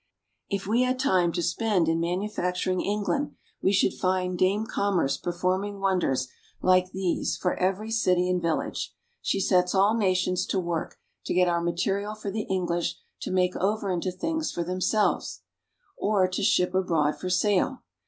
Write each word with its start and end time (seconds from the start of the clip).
If 0.49 0.65
we 0.65 0.81
had 0.81 0.97
time 0.97 1.31
to 1.33 1.43
spend 1.43 1.87
in 1.87 1.99
manufacturing 1.99 2.81
England, 2.81 3.35
we 3.61 3.71
should 3.71 3.93
find 3.93 4.35
Dame 4.35 4.65
Commerce 4.65 5.15
performing 5.15 5.79
wonders 5.79 6.27
like 6.59 6.85
MANUFACTURING 6.85 7.03
ENGLAND. 7.03 7.17
6l 7.19 7.19
these 7.19 7.37
for 7.37 7.53
every 7.59 7.91
city 7.91 8.27
and 8.27 8.41
village. 8.41 8.95
She 9.21 9.39
sets 9.39 9.75
all 9.75 9.95
nations 9.95 10.47
to 10.47 10.59
work 10.59 10.97
to 11.25 11.35
get 11.35 11.47
out 11.47 11.63
material 11.65 12.15
for 12.15 12.31
the 12.31 12.47
English 12.49 12.95
to 13.19 13.29
make 13.29 13.55
over 13.57 13.91
into 13.91 14.11
things 14.11 14.51
for 14.51 14.63
themselves, 14.63 15.43
or 15.95 16.27
to 16.27 16.41
ship 16.41 16.73
abroad 16.73 17.19
for 17.19 17.29
sale. 17.29 17.83